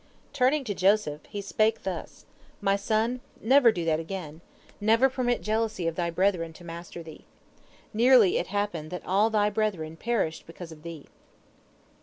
[0.33, 2.25] Turning to Joseph, he spake thus,
[2.59, 4.41] 'My son, never do that again,
[4.79, 7.25] never permit jealousy of thy brethren to master thee.
[7.93, 11.05] Nearly it happened that all thy brethren perished because of thee.'